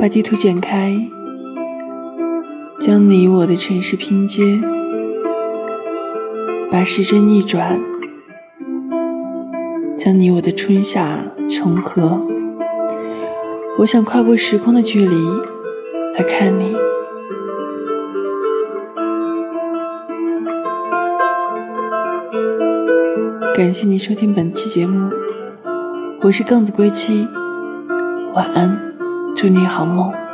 [0.00, 0.98] 把地图剪开，
[2.80, 4.58] 将你我的城市拼接，
[6.72, 7.78] 把时针逆转，
[9.94, 11.18] 将你我的春夏
[11.50, 12.26] 重合。
[13.80, 15.14] 我想跨过时空的距离
[16.14, 16.74] 来看你。
[23.54, 25.10] 感谢你收听本期节目，
[26.22, 27.28] 我是杠子归期，
[28.34, 28.89] 晚安，
[29.36, 30.29] 祝你好梦。